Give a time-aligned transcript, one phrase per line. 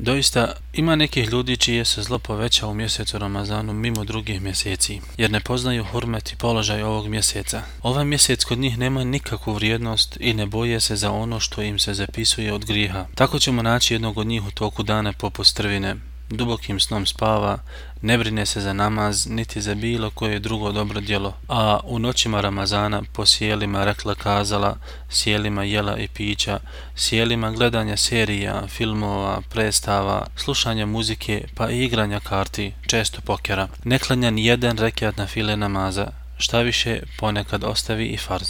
[0.00, 5.30] Doista, ima nekih ljudi čije se zlo poveća u mjesecu Ramazanu mimo drugih mjeseci, jer
[5.30, 7.62] ne poznaju hurmet i položaj ovog mjeseca.
[7.82, 11.78] Ovaj mjesec kod njih nema nikakvu vrijednost i ne boje se za ono što im
[11.78, 13.06] se zapisuje od griha.
[13.14, 15.96] Tako ćemo naći jednog od njih u toku dana poput strvine,
[16.30, 17.58] dubokim snom spava,
[18.02, 22.40] ne brine se za namaz, niti za bilo koje drugo dobro djelo, a u noćima
[22.40, 24.76] Ramazana po sjelima rekla kazala,
[25.10, 26.58] sjelima jela i pića,
[26.96, 33.68] sjelima gledanja serija, filmova, predstava, slušanja muzike, pa i igranja karti, često pokera.
[33.84, 36.06] Ne klanja ni jedan rekiat na file namaza,
[36.38, 38.48] šta više ponekad ostavi i farz.